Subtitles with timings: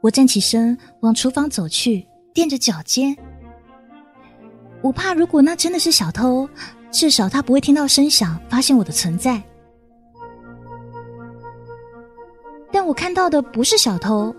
[0.00, 3.16] 我站起身往厨房走去，垫着脚尖。
[4.80, 6.48] 我怕如果那真的是小偷，
[6.90, 9.42] 至少他不会听到声响发现我的存在。
[12.72, 14.34] 但我看到的不是小偷，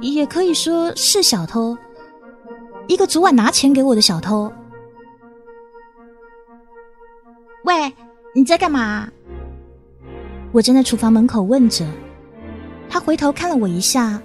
[0.00, 1.76] 也可以说是小偷，
[2.86, 4.52] 一个昨晚拿钱给我的小偷。
[7.64, 7.92] 喂，
[8.32, 9.08] 你在干嘛？
[10.52, 11.84] 我站在厨房门口问着。
[12.88, 14.20] 他回头看了我一下，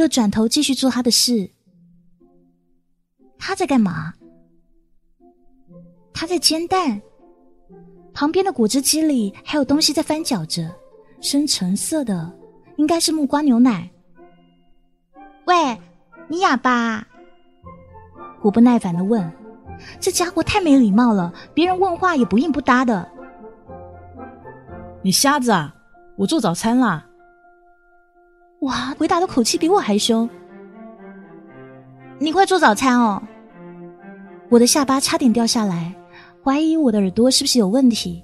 [0.00, 1.50] 又转头继续做他的事。
[3.38, 4.14] 他在干嘛？
[6.14, 7.00] 他在煎蛋。
[8.12, 10.74] 旁边的果汁机里还有东西在翻搅着，
[11.20, 12.32] 深橙色的，
[12.76, 13.88] 应该是木瓜牛奶。
[15.44, 15.80] 喂，
[16.28, 17.06] 你哑巴？
[18.42, 19.30] 我不耐烦的问。
[20.00, 23.10] 这家伙太没礼貌了，别人问话也不应不答的。
[25.02, 25.74] 你瞎子啊！
[26.16, 27.06] 我做早餐啦。
[28.60, 30.28] 哇，回答的口气比我还凶。
[32.18, 33.22] 你快做早餐哦？
[34.50, 35.94] 我的下巴差点掉下来，
[36.44, 38.22] 怀疑我的耳朵是不是有问题。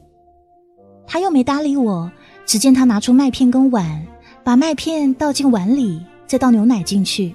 [1.07, 2.11] 他又没搭理我，
[2.45, 4.07] 只见他拿出麦片跟碗，
[4.45, 7.35] 把麦片倒进碗里，再倒牛奶进去。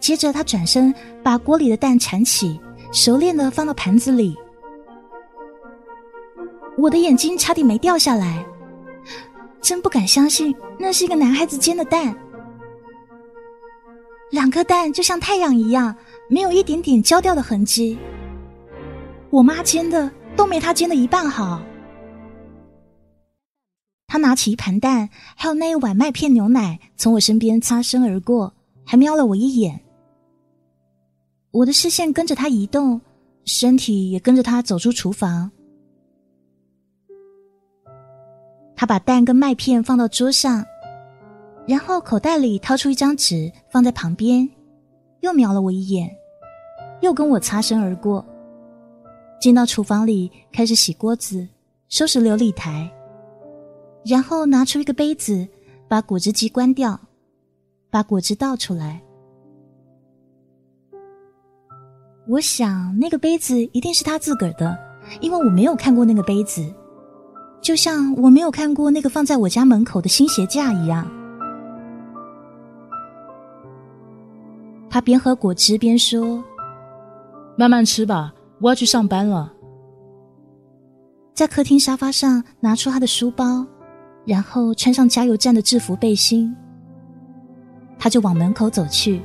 [0.00, 2.58] 接着他转身把锅里的蛋铲起，
[2.90, 4.34] 熟练的放到盘子里。
[6.78, 8.44] 我的眼睛差点没掉下来。
[9.62, 12.14] 真不敢相信，那是一个男孩子煎的蛋。
[14.30, 15.94] 两颗蛋就像太阳一样，
[16.28, 17.96] 没有一点点焦掉的痕迹。
[19.30, 21.62] 我妈煎的都没他煎的一半好。
[24.08, 28.52] 他拿起一盘蛋，还有那一碗麦片牛奶，从我身边擦身而过，
[28.84, 29.80] 还瞄了我一眼。
[31.50, 33.00] 我的视线跟着他移动，
[33.44, 35.50] 身体也跟着他走出厨房。
[38.82, 40.66] 他把蛋跟麦片放到桌上，
[41.68, 44.50] 然后口袋里掏出一张纸放在旁边，
[45.20, 46.10] 又瞄了我一眼，
[47.00, 48.26] 又跟我擦身而过，
[49.40, 51.46] 进到厨房里开始洗锅子、
[51.88, 52.92] 收拾琉璃台，
[54.04, 55.46] 然后拿出一个杯子，
[55.86, 56.98] 把果汁机关掉，
[57.88, 59.00] 把果汁倒出来。
[62.26, 64.76] 我想那个杯子一定是他自个儿的，
[65.20, 66.74] 因为我没有看过那个杯子。
[67.62, 71.08] 就像我没有看过那个放在我家门口的新鞋架一样。
[74.90, 76.42] 他边喝果汁边说
[77.56, 79.50] ：“慢慢吃吧，我要去上班了。”
[81.32, 83.64] 在客厅沙发上拿出他的书包，
[84.26, 86.54] 然后穿上加油站的制服背心，
[87.96, 89.22] 他就往门口走去。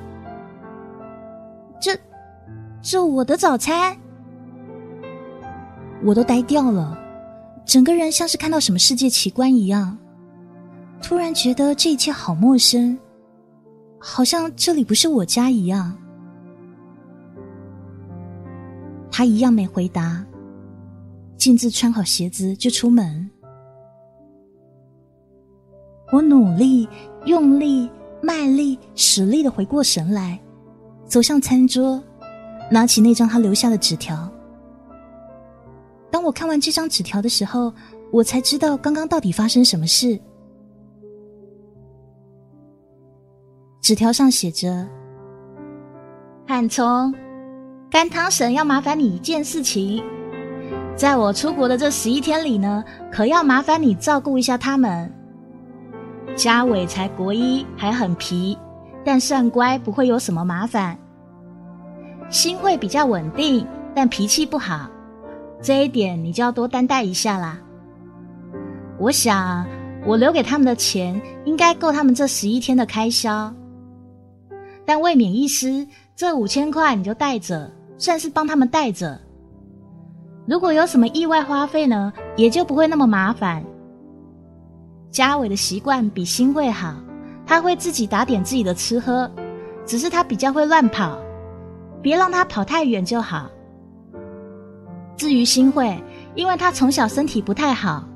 [1.82, 1.92] 这，
[2.82, 3.98] 这我的早餐，
[6.06, 6.98] 我都呆掉了。
[7.68, 9.98] 整个人像是看到什么世界奇观一样，
[11.02, 12.98] 突然觉得这一切好陌生，
[14.00, 15.96] 好像这里不是我家一样。
[19.12, 20.26] 他一样没回答，
[21.36, 23.30] 径自穿好鞋子就出门。
[26.14, 26.88] 我努力、
[27.26, 27.90] 用力、
[28.22, 30.40] 卖力、使力的回过神来，
[31.06, 32.02] 走向餐桌，
[32.72, 34.32] 拿起那张他留下的纸条。
[36.18, 37.72] 当我看完这张纸条的时候，
[38.12, 40.20] 我才知道刚刚到底发生什么事。
[43.82, 44.88] 纸条上写着
[46.48, 47.14] ：“汉聪，
[47.88, 50.04] 甘汤神要麻烦你一件事情，
[50.96, 55.14] 在我出国的这十一天里呢，可要麻烦你照顾一下他们。
[56.36, 58.58] 嘉伟才国一，还很皮，
[59.06, 60.98] 但算乖，不会有什么麻烦。
[62.28, 64.90] 心会比较稳定，但脾气不好。”
[65.62, 67.60] 这一点你就要多担待一下啦。
[69.00, 69.66] 我想，
[70.06, 73.54] 我留给他们的钱应该够他们这十一天的开销，
[74.86, 75.86] 但未免一失，
[76.16, 79.20] 这五千块你就带着，算是帮他们带着。
[80.48, 83.64] 如果有什么意外花费呢，也就不会那么麻烦。
[85.12, 86.96] 嘉伟的习惯比新会好，
[87.46, 89.30] 他会自己打点自己的吃喝，
[89.86, 91.20] 只是他比较会乱跑，
[92.02, 93.50] 别让他跑太远就好。
[95.18, 96.02] 至于新慧，
[96.36, 98.08] 因为他从小身体不太好，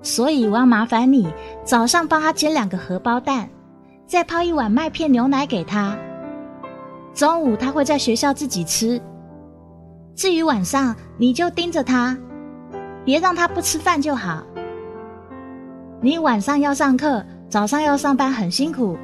[0.00, 1.30] 所以我要麻烦你
[1.64, 3.50] 早上帮他煎两个荷包蛋，
[4.06, 5.96] 再泡一碗麦片牛奶给他。
[7.12, 9.02] 中午他会在学校自己吃。
[10.14, 12.16] 至于晚上，你就盯着他，
[13.04, 14.44] 别让他不吃饭就好。
[16.00, 18.96] 你晚上要上课，早上要上班，很辛苦，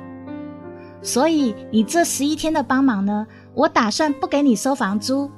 [1.03, 5.31] 所以你这十一天的帮忙呢，我打算不给你收房租。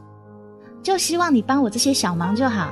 [0.83, 2.71] 就希望你帮我这些小忙就好。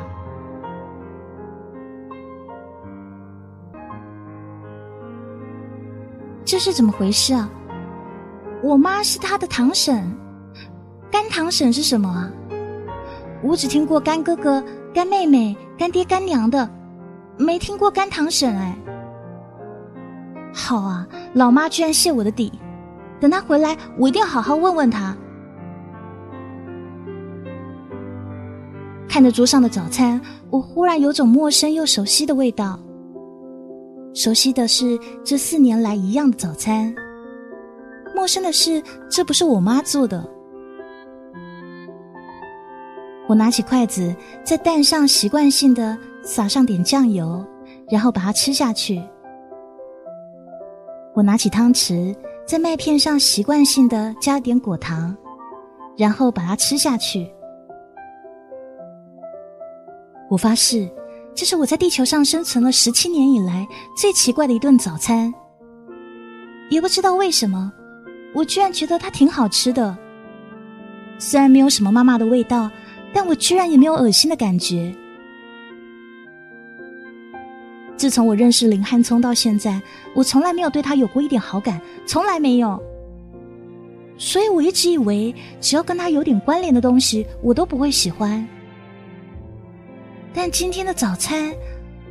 [6.44, 7.48] 这是怎么回事啊？
[8.62, 10.10] 我妈是他的堂婶，
[11.10, 12.30] 干堂婶是什么啊？
[13.42, 16.68] 我只听过干哥哥、干妹妹、干爹、干娘的，
[17.36, 18.76] 没听过干堂婶哎。
[20.52, 22.50] 好啊，老妈居然泄我的底，
[23.20, 25.14] 等她回来，我一定好好问问她。
[29.08, 30.20] 看着桌上的早餐，
[30.50, 32.78] 我忽然有种陌生又熟悉的味道。
[34.14, 36.94] 熟悉的是这四年来一样的早餐，
[38.14, 40.28] 陌生的是这不是我妈做的。
[43.28, 44.14] 我拿起筷子，
[44.44, 47.44] 在蛋上习惯性的撒上点酱油，
[47.90, 49.02] 然后把它吃下去。
[51.14, 52.14] 我拿起汤匙，
[52.46, 55.16] 在麦片上习惯性的加点果糖，
[55.96, 57.30] 然后把它吃下去。
[60.28, 60.88] 我发誓，
[61.34, 63.66] 这是我在地球上生存了十七年以来
[63.96, 65.32] 最奇怪的一顿早餐。
[66.70, 67.72] 也不知道为什么，
[68.34, 69.96] 我居然觉得它挺好吃的。
[71.18, 72.70] 虽然没有什么妈妈的味道。
[73.10, 74.94] 但我居然也没有恶心的感觉。
[77.96, 79.80] 自从我认识林汉聪到现在，
[80.14, 82.78] 我从来没有对他有过一点好感，从来没有。
[84.18, 88.46] 所以我一直以为，只要跟他有点关联的东西，我都不会喜欢。
[90.34, 91.52] 但今天的早餐，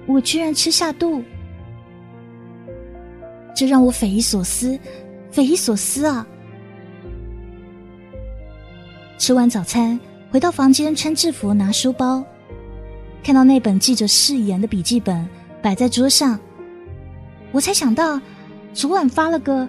[0.05, 1.23] 我居然吃下肚，
[3.55, 4.77] 这让我匪夷所思，
[5.31, 6.27] 匪夷所思啊！
[9.17, 9.99] 吃完早餐。
[10.29, 12.21] 回到房间，穿制服，拿书包，
[13.23, 15.25] 看到那本记着誓言的笔记本
[15.61, 16.37] 摆在桌上，
[17.53, 18.19] 我才想到，
[18.73, 19.65] 昨晚发了个，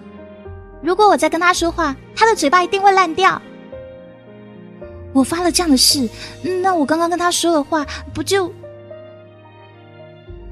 [0.83, 3.41] 如果我再跟他说话，他的嘴巴一定会烂掉。
[5.13, 6.07] 我发了这样的誓，
[6.61, 8.51] 那我刚刚跟他说的话，不就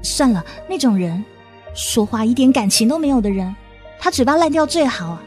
[0.02, 0.44] 算了？
[0.68, 1.24] 那种人，
[1.74, 3.54] 说话一点感情都没有的人，
[4.00, 5.22] 他嘴巴烂掉最好啊！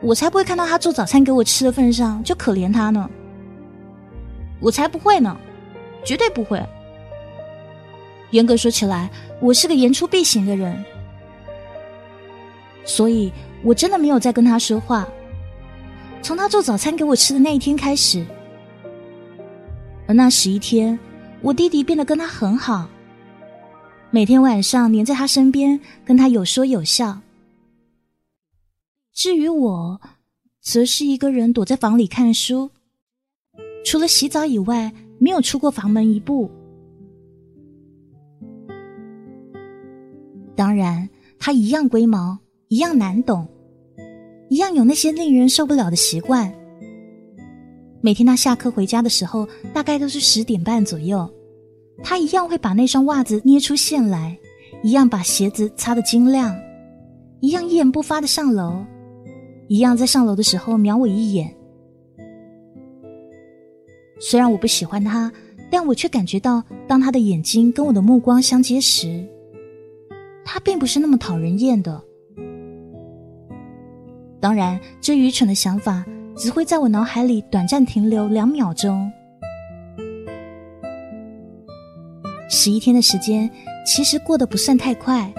[0.00, 3.08] 我才不会看到他做早餐给我吃的份上就可怜他呢。
[4.60, 5.36] 我才不会呢，
[6.04, 6.64] 绝对不会。
[8.30, 9.10] 严格说起来，
[9.40, 10.84] 我是个言出必行的人，
[12.84, 15.06] 所以我真的没有再跟他说话。
[16.22, 18.24] 从他做早餐给我吃的那一天开始，
[20.06, 20.98] 而那十一天，
[21.42, 22.88] 我弟弟变得跟他很好，
[24.10, 27.20] 每天晚上黏在他身边，跟他有说有笑。
[29.12, 30.00] 至于我，
[30.60, 32.70] 则是一个人躲在房里看书。
[33.84, 36.50] 除了洗澡以外，没有出过房门一步。
[40.54, 41.08] 当然，
[41.38, 42.38] 他一样龟毛，
[42.68, 43.48] 一样难懂，
[44.50, 46.52] 一样有那些令人受不了的习惯。
[48.00, 51.30] 每天他下课回家的时候，大概都是十点半左右，
[52.02, 54.36] 他一样会把那双袜子捏出线来，
[54.82, 56.52] 一样把鞋子擦得晶亮，
[57.38, 58.84] 一样一言不发的上楼，
[59.68, 61.54] 一样在上楼的时候瞄我一眼。
[64.18, 65.32] 虽然我不喜欢他，
[65.70, 69.24] 但我却感觉到，当他的眼睛跟我的目光相接时，
[70.44, 72.02] 他并不是那么讨人厌的。
[74.40, 76.04] 当然，这愚蠢的想法
[76.36, 79.10] 只会在我脑海里短暂停留两秒钟。
[82.48, 83.48] 十一天的时间
[83.86, 85.32] 其实过得不算太快，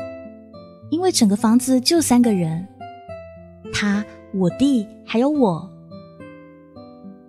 [0.89, 2.65] 因为整个房子就三个人，
[3.73, 5.67] 他、我弟还有我。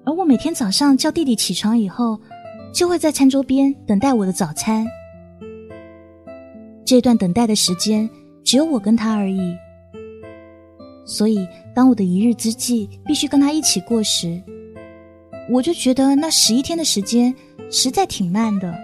[0.04, 2.20] 而我每天早上叫弟弟起床以后，
[2.72, 4.86] 就会在餐桌边等待我的早餐。
[6.84, 8.08] 这段等待的时间
[8.44, 9.56] 只有我跟他而已，
[11.04, 14.42] 所以当我的一日之计必须跟他一起过时，
[15.50, 17.34] 我就觉得那十一天的时间
[17.70, 18.74] 实在挺慢的。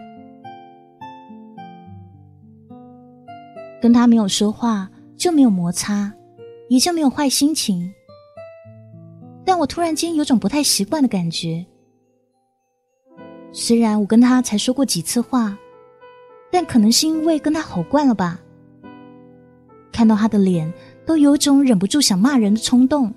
[3.80, 6.12] 跟他没有说话，就没有摩擦，
[6.68, 7.92] 也就没有坏心情。
[9.44, 11.64] 但我突然间有种不太习惯的感觉。
[13.52, 15.56] 虽然我跟他才说过几次话，
[16.50, 18.40] 但可能是因为跟他好惯了吧。
[19.92, 20.72] 看到他的脸，
[21.08, 23.10] 都有种忍不住想骂人的冲动。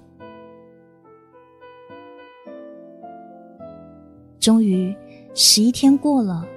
[4.39, 4.95] 终于，
[5.36, 6.48] 十一天过了，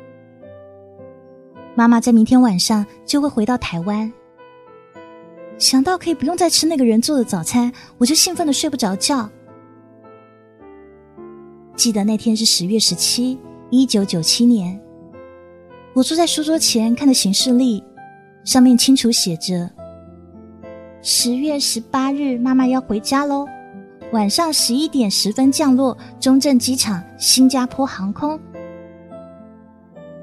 [1.74, 4.10] 妈妈在明天晚上就会回到台湾。
[5.58, 9.28] 想到可以不用再吃那个人做的早餐，我就兴奋的睡不着觉。
[11.74, 13.36] 记得那天是十月十七，
[13.70, 14.80] 一九九七年。
[15.94, 17.82] 我坐在书桌前看着行事历，
[18.44, 19.68] 上面清楚写着：
[21.06, 23.46] 十月十八日，妈妈要回家喽。
[24.12, 28.40] 晚上十一点十分降落中正机场，新加坡航空。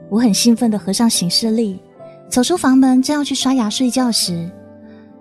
[0.10, 1.80] 我很兴奋的合上行事历，
[2.28, 4.50] 走出房门，正要去刷牙睡觉时，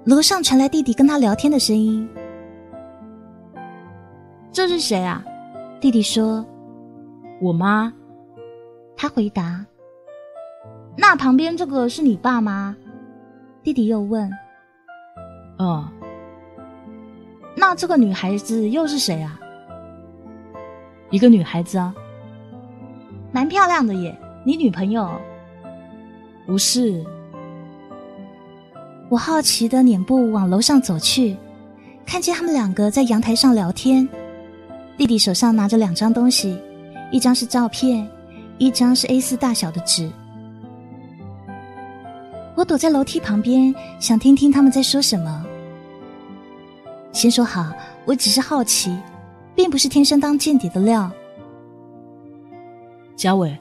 [0.05, 2.09] 楼上传来弟弟跟他聊天的声音。
[4.51, 5.23] 这是谁啊？
[5.79, 6.43] 弟弟说
[7.39, 7.93] ：“我妈。”
[8.97, 9.67] 他回答
[10.97, 12.75] ：“那旁边这个是你爸吗？”
[13.63, 14.31] 弟弟又问
[15.65, 15.89] ：“哦。”
[17.57, 19.39] 那这个女孩子又是谁啊？
[21.11, 21.95] 一个女孩子啊，
[23.33, 24.17] 蛮漂亮的耶。
[24.45, 25.11] 你女朋友？
[26.47, 27.05] 不是。
[29.09, 31.37] 我好奇的踉步往楼上走去，
[32.07, 34.09] 看见他们两个在阳台上聊天。
[34.97, 36.57] 弟弟手上拿着两张东西，
[37.11, 38.09] 一张是照片，
[38.59, 40.11] 一张是 A 四大小的纸。
[42.55, 45.47] 我躲在楼梯旁边，想听听他们在说什么。
[47.21, 47.71] 先说好，
[48.07, 48.99] 我只是好奇，
[49.55, 51.13] 并不是天生当间谍的料。
[53.15, 53.55] 嘉伟，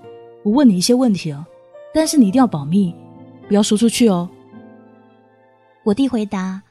[0.44, 1.46] 我问你一些问题哦，
[1.94, 2.96] 但是你一定要保密，
[3.50, 4.30] 不要说出去哦。
[5.84, 6.62] 我弟回答：“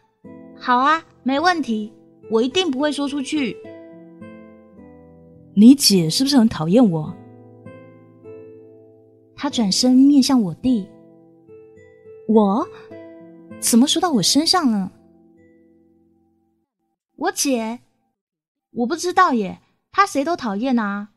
[0.59, 1.93] 好啊，没问题，
[2.31, 3.55] 我一定不会说出去。”
[5.53, 7.15] 你姐是不是很讨厌我？
[9.37, 10.89] 他转身面向我弟
[12.29, 12.67] ：“我
[13.61, 14.91] 怎么说到我身上了？
[17.19, 17.81] 我姐，
[18.71, 19.61] 我不知道耶。
[19.91, 21.11] 她谁都讨厌啊，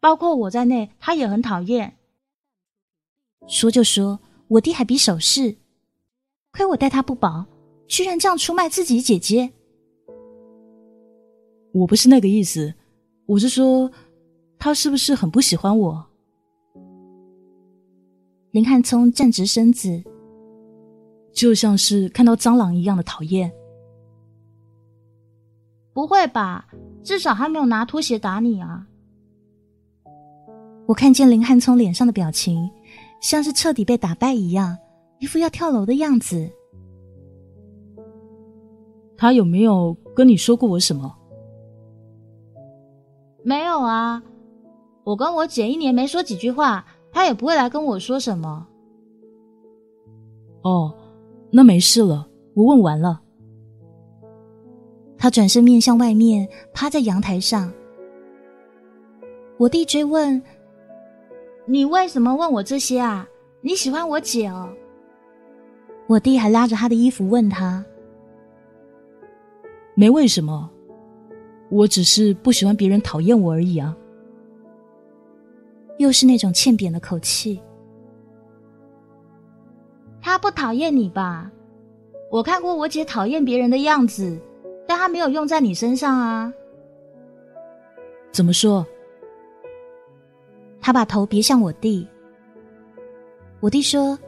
[0.00, 1.98] 包括我在内，她也很讨厌。”
[3.46, 4.18] 说就说，
[4.48, 5.56] 我弟还比手势，
[6.52, 7.44] 亏我待他不薄，
[7.86, 9.52] 居然这样出卖自己姐姐。
[11.74, 12.72] 我不是那个意思。
[13.26, 13.90] 我是说，
[14.58, 16.06] 他是不是很不喜欢我？
[18.52, 20.02] 林汉聪站直身子，
[21.32, 23.52] 就像是看到蟑螂一样的讨厌。
[25.92, 26.66] 不会吧？
[27.02, 28.86] 至少还没有拿拖鞋打你啊！
[30.86, 32.70] 我看见林汉聪脸上的表情，
[33.20, 34.76] 像是彻底被打败一样，
[35.18, 36.50] 一副要跳楼的样子。
[39.16, 41.14] 他有没有跟你说过我什么？
[43.44, 44.22] 没有啊，
[45.04, 48.66] 我跟我姐一年没说几句话，她也不会来跟我说什么。
[50.62, 50.92] 哦，
[51.52, 53.21] 那没事了，我问完了。
[55.22, 57.72] 他转身面向外面，趴在阳台上。
[59.56, 60.42] 我弟追问
[61.64, 63.24] ：“你为什么问我这些啊？
[63.60, 64.68] 你喜欢我姐哦？”
[66.10, 67.84] 我弟还拉着他的衣服问他
[69.94, 70.68] ：“没为什么。”
[71.70, 73.96] 我只是不喜欢别人讨厌我而已啊！
[75.98, 77.62] 又是那种欠扁的口气。
[80.20, 81.48] 他不讨厌你吧？
[82.28, 84.36] 我看过我姐讨厌别人的样子，
[84.92, 86.52] 但他没有用在你身上啊。
[88.30, 88.84] 怎么说？
[90.82, 92.06] 他把头别向我弟。
[93.60, 94.18] 我弟说：“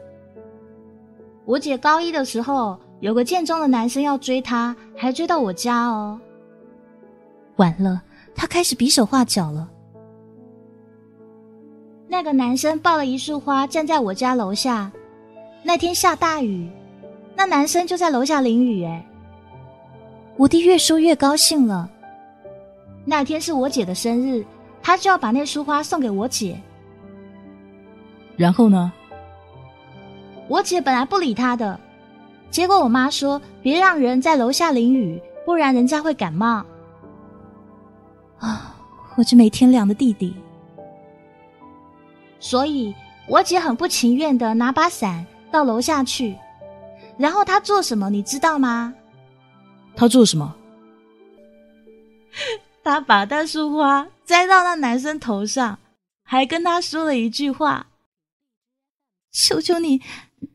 [1.44, 6.18] 我姐高一的时候，有个建中的男生要追她，还追到我家哦。”
[7.56, 8.00] 完了，
[8.35, 9.71] 他开始比手画脚了。
[12.09, 14.90] 那个男生抱了一束花，站在我家楼下。
[15.62, 16.71] 那天下大雨，
[17.37, 18.83] 那男生就在楼下淋雨。
[18.83, 19.06] 哎，
[20.36, 21.88] 我弟越说越高兴了。
[23.04, 24.44] 那天是我姐的生日，
[24.82, 26.60] 他就要把那束花送给我姐。
[28.36, 28.92] 然后呢？
[30.48, 31.78] 我姐本来不理他的，
[32.50, 36.64] 结果我妈说：“别让人在楼下淋雨，不然人家会感冒。”
[38.40, 38.74] 啊！
[39.16, 40.34] 我这没天良的弟弟，
[42.40, 42.92] 所以
[43.28, 46.36] 我姐很不情愿的拿把伞到楼下去，
[47.16, 48.92] 然后她做什么你知道吗？
[49.96, 50.54] 他做什么？
[52.82, 55.78] 他把那束花栽到那男生头上，
[56.22, 57.86] 还跟他说了一句话
[59.32, 60.02] ：“求求你，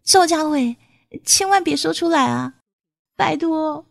[0.03, 0.75] 赵家伟，
[1.25, 2.53] 千万别说出来啊，
[3.15, 3.85] 拜托。”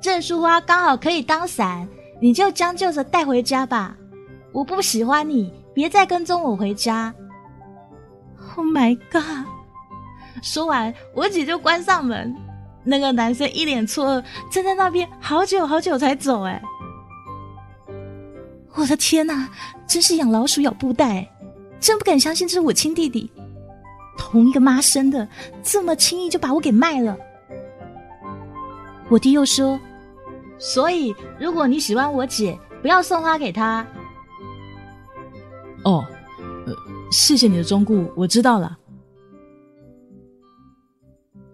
[0.00, 1.88] 这束花刚好可以当伞，
[2.20, 3.96] 你就将就着带回家吧。
[4.52, 7.14] 我不喜欢你，别再跟踪我回家。
[8.56, 9.51] Oh my god！
[10.40, 12.34] 说完，我姐就关上门。
[12.84, 16.42] 那个男生一脸错愕，站在那边好久好久才走。
[16.42, 16.62] 哎，
[18.74, 19.48] 我的天哪，
[19.86, 21.28] 真是养老鼠咬布袋！
[21.78, 23.30] 真不敢相信这是我亲弟弟，
[24.16, 25.28] 同一个妈生的，
[25.62, 27.16] 这么轻易就把我给卖了。
[29.08, 29.78] 我弟又说。
[30.58, 33.84] 所以，如果你喜欢我姐，不要送花给她。
[35.82, 36.04] 哦，
[36.66, 36.72] 呃，
[37.10, 38.78] 谢谢你的忠告，我知道了。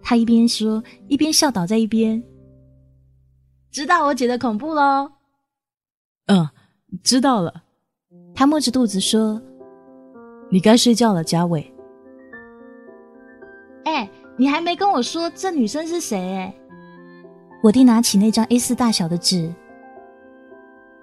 [0.09, 2.23] 他一边说，一边笑倒在一边。
[3.69, 5.07] 知道我姐的恐怖喽？
[6.25, 6.49] 嗯，
[7.03, 7.53] 知道了。
[8.33, 9.39] 他摸着肚子说
[10.49, 11.71] ：“你该睡觉了，嘉伟。”
[13.85, 16.17] 哎，你还没跟我说这女生是谁？
[16.17, 16.55] 哎，
[17.61, 19.53] 我弟拿起那张 A 四大小的纸，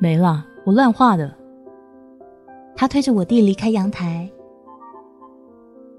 [0.00, 1.32] 没了，我乱画的。
[2.75, 4.28] 他推着我弟离开阳台。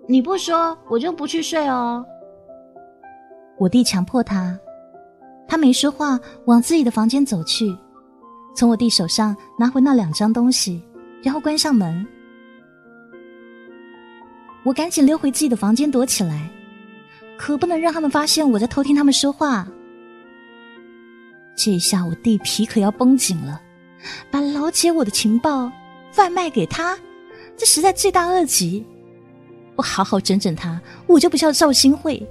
[0.10, 2.06] 你不说，我就不去睡哦。
[3.58, 4.58] 我弟强迫他，
[5.48, 7.76] 他没说话，往自己的房间走去，
[8.56, 10.82] 从我弟手上拿回那两张东西，
[11.24, 12.06] 然后关上门。
[14.64, 16.50] 我赶紧溜回自己的房间躲起来，
[17.38, 19.68] 可不能让他们发现我在偷听他们说话。
[21.56, 23.60] 这下我弟皮可要绷紧了，
[24.30, 25.72] 把老姐我的情报
[26.12, 26.96] 贩卖给他，
[27.56, 28.86] 这实在罪大恶极。
[29.76, 32.24] 我好好整整他，我就不叫赵新慧。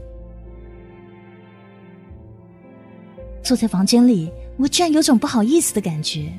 [3.46, 6.32] 坐在房间里，我居然有种不好意思的感觉。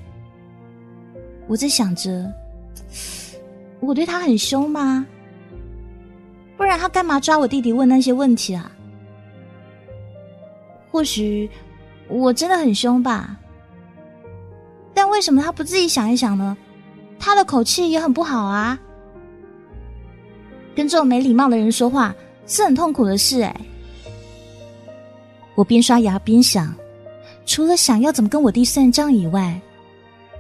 [1.48, 2.30] 我在想着，
[3.80, 5.08] 我对他很凶吗？
[6.58, 8.70] 不然他干嘛抓我弟弟问那些问题啊？
[10.92, 11.50] 或许
[12.10, 13.38] 我真的很凶吧？
[14.94, 16.58] 但为什么他不自己想一想呢？
[17.18, 18.78] 他的口气也很不好啊！
[20.76, 22.14] 跟这种没礼貌的人说话
[22.48, 23.56] 是很痛苦的事哎。
[25.56, 26.76] 我边刷牙边想。
[27.48, 29.60] 除了想要怎么跟我弟算账以外，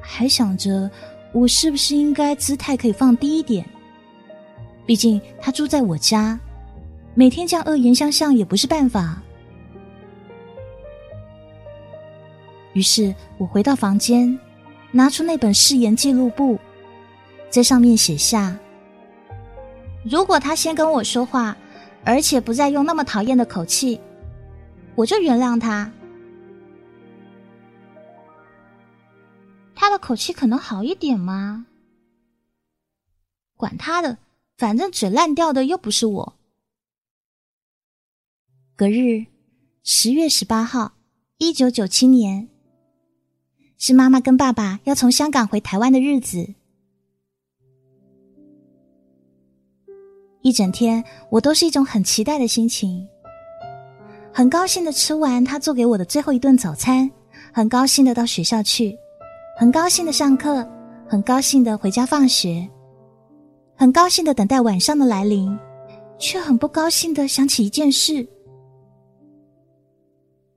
[0.01, 0.91] 还想着
[1.31, 3.65] 我是不是应该姿态可以放低一点。
[4.85, 6.37] 毕竟他住在我家，
[7.15, 9.21] 每天这样恶言相向也不是办法。
[12.73, 14.37] 于是我回到房间，
[14.91, 16.59] 拿出那本誓言记录簿，
[17.49, 18.55] 在上面写下：
[20.03, 21.55] 如果他先跟我说话，
[22.03, 23.99] 而且不再用那么讨厌的口气，
[24.93, 25.89] 我就原谅他。
[30.07, 31.65] 口气可能好一点吗？
[33.57, 34.19] 管他的，
[34.57, 36.33] 反正嘴烂掉的又不是我。
[38.73, 39.25] 隔日，
[39.83, 40.93] 十月十八号，
[41.39, 42.47] 一九九七年，
[43.77, 46.53] 是妈妈跟爸爸要从香港回台湾的日子。
[50.41, 53.05] 一整天，我都是一种很期待的心情，
[54.33, 57.11] 很高兴的吃完他做给我的最后一顿早餐，
[57.51, 58.97] 很高兴的到学校去。
[59.59, 60.63] 很高兴的上课，
[61.09, 62.69] 很高兴的回家放学，
[63.75, 65.57] 很高兴的等待晚上的来临，
[66.19, 68.27] 却很不高兴的想起一件事：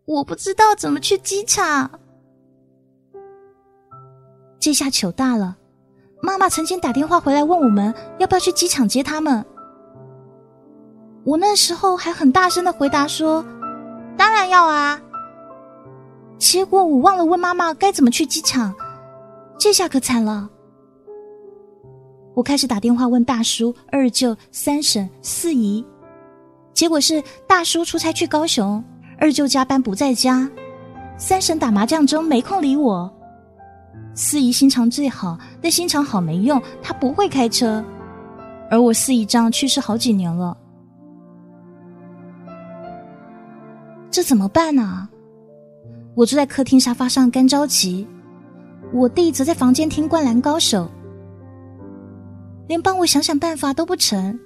[0.05, 1.91] 我不知道怎么去机场。
[4.59, 5.57] 这下糗大了！
[6.21, 9.43] 妈妈曾经打电话回来问我们要不要去机场接他们，
[11.25, 13.43] 我那时候还很大声的回答说
[14.19, 15.01] ：“当然要啊！”
[16.37, 18.75] 结果我忘了问妈妈该怎么去机场。
[19.61, 20.49] 这下可惨了！
[22.35, 25.85] 我开始打电话问大叔、二舅、三婶、四姨，
[26.73, 28.83] 结果是大叔出差去高雄，
[29.19, 30.51] 二舅加班不在家，
[31.19, 33.13] 三婶打麻将中没空理我，
[34.15, 37.85] 四姨心肠最好，但心肠好没用，她不会开车，
[38.71, 40.57] 而我四姨丈去世好几年了，
[44.11, 45.07] 这怎么办呢？
[46.15, 48.09] 我坐在客厅沙发上干着急。
[48.93, 50.85] 我弟则在房间听《灌篮高手》，
[52.67, 54.39] 连帮我想想办法都不成。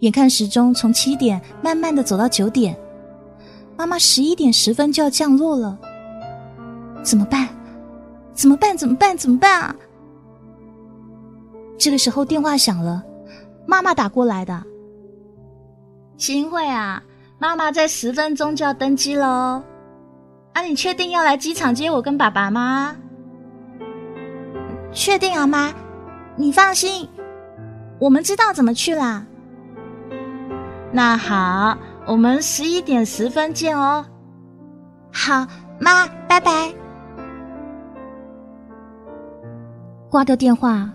[0.00, 2.76] 眼看时钟从七点慢慢的走到九点，
[3.76, 5.78] 妈妈十一点十分就要降落了，
[7.02, 7.48] 怎么办？
[8.32, 8.76] 怎么办？
[8.76, 9.16] 怎么办？
[9.16, 9.76] 怎么办啊？
[11.78, 13.04] 这个时候电话响了，
[13.66, 14.64] 妈妈打过来的。
[16.16, 17.02] 新会啊，
[17.38, 19.62] 妈妈在十分钟就要登机喽。
[20.52, 22.96] 啊，你确定要来机场接我跟爸爸吗？
[24.92, 25.72] 确定啊，妈，
[26.36, 27.08] 你放心，
[27.98, 29.24] 我们知道怎么去啦。
[30.92, 34.04] 那好，我们十一点十分见哦。
[35.12, 35.46] 好，
[35.78, 36.74] 妈，拜拜。
[40.10, 40.90] 挂掉电话，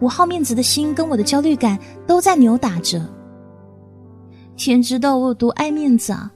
[0.00, 3.00] 我好面子的心跟我的焦虑感都在扭打着。
[4.56, 6.30] 天知道我有多爱面子啊！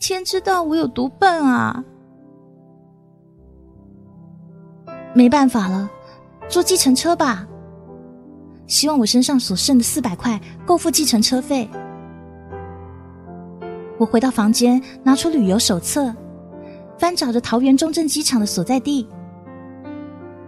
[0.00, 1.84] 天知道我有多笨啊！
[5.14, 5.88] 没办法了，
[6.48, 7.46] 坐计程车吧。
[8.66, 11.68] 希望我身上所剩的四百块够付计程车费。
[13.98, 16.12] 我回到房间，拿出旅游手册，
[16.98, 19.06] 翻找着桃园中正机场的所在地。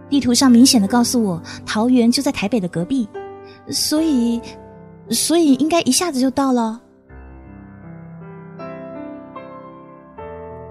[0.09, 3.07] 地图上明显的告诉我，桃园就在台北的隔壁，
[3.69, 4.41] 所以，
[5.09, 6.81] 所以应该一下子就到了。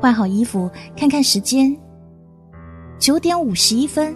[0.03, 1.73] 换好衣服，看看时间，
[2.99, 4.13] 九点五十一分，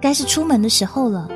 [0.00, 1.28] 该是出门的时候了。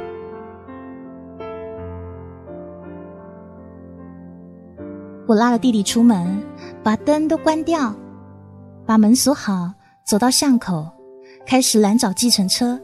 [5.29, 6.43] 我拉了弟弟出门，
[6.83, 7.95] 把灯都关掉，
[8.85, 9.73] 把门锁好，
[10.05, 10.91] 走到巷口，
[11.47, 12.77] 开始拦找计程车。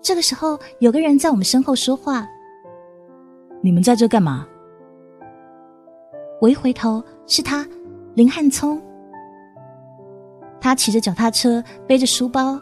[0.00, 2.26] 这个时候，有个人在我们身后说话
[3.60, 4.46] ：“你们在这干嘛？”
[6.40, 7.66] 我一回头，是他，
[8.16, 8.80] 林汉聪。
[10.58, 12.58] 他骑着脚踏车，背着书包，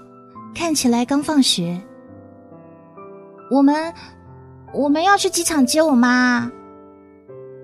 [0.53, 1.81] 看起来刚放学。
[3.53, 3.95] 我们
[4.73, 6.51] 我们要去机场接我妈。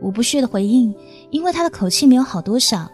[0.01, 0.95] 我不屑的回应，
[1.31, 2.89] 因为他的口气没有好多少。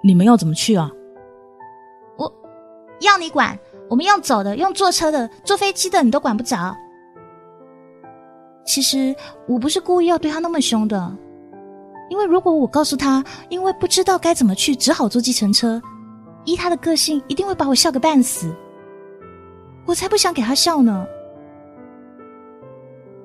[0.00, 0.88] 你们要怎么去啊？
[2.16, 2.32] 我
[3.00, 3.58] 要你管！
[3.90, 6.72] 我们用走的，用坐车的，坐飞机的，你都管不着。
[8.64, 9.14] 其实
[9.48, 11.14] 我不是故意要对他那么凶的，
[12.10, 15.80] 因为如果我告诉他，因为不知道该怎么去，只好坐计程车，
[16.44, 18.54] 依他的个性，一定会把我笑个半死。
[19.86, 21.06] 我才不想给他笑呢。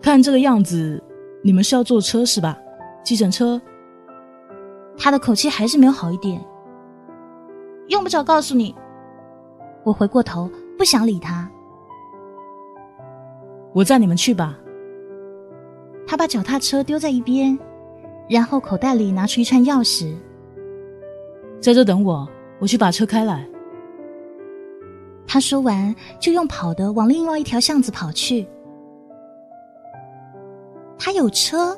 [0.02, 1.02] 看这个样子。
[1.42, 2.58] 你们是要坐车是吧？
[3.02, 3.62] 计程车。
[4.98, 6.44] 他的口气还是没有好一点。
[7.88, 8.76] 用不着告诉你。
[9.86, 11.50] 我回过头，不想理他。
[13.74, 14.60] 我载你们去吧。
[16.06, 17.58] 他把脚踏车丢在一边，
[18.30, 20.16] 然后口袋里拿出一串钥匙。
[21.60, 22.26] 在这等我，
[22.60, 23.46] 我去把车开来。
[25.28, 28.48] 他说完，就用跑的往另外一条巷子跑去。
[30.98, 31.78] 他有车，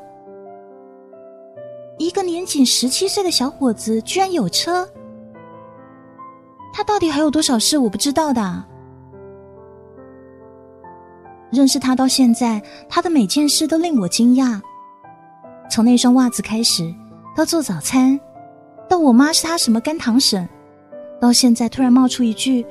[1.97, 4.87] 一个年仅十七岁的小伙子居然有车。
[6.73, 8.63] 他到底还有多少事我不知道的？
[11.51, 14.61] 认识他到现在，他的每件事都令我惊讶。
[15.71, 16.93] 从那双袜子开始，
[17.33, 18.19] 到做早餐，
[18.89, 20.45] 到我妈是他什么干堂婶，
[21.17, 22.65] 到现在突然冒出一句：“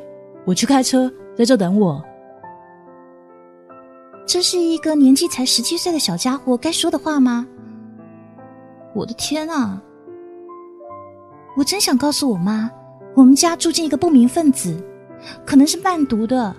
[0.45, 2.05] 我去开车，在这等我。”
[4.29, 7.47] 这是一个年纪才十七岁的小家伙该说的话吗？
[8.95, 9.83] 我的天啊！
[11.57, 12.71] 我真想告诉我妈，
[13.15, 14.79] 我们家住进一个不明分子，
[15.47, 16.55] 可能是贩毒的，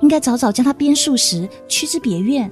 [0.00, 2.50] 应该早早将他鞭数十，驱之别院。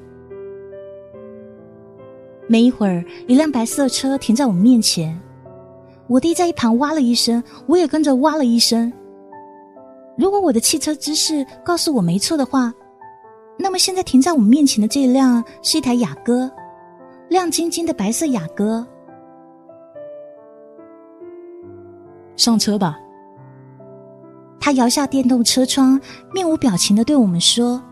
[2.48, 5.18] 没一会儿，一辆白色车停在我们面前，
[6.06, 8.92] 我弟在一旁哇了一声，我也跟着哇了一声。
[10.16, 12.72] 如果我的汽车知识告诉我没错的话。
[13.58, 16.50] 那么现在停在我们面前的这一辆是一台雅阁，
[17.30, 18.86] 亮晶晶的白色雅阁。
[22.36, 22.98] 上车吧。
[24.60, 25.98] 他摇下电动车窗，
[26.34, 27.82] 面无表情的对我们说：“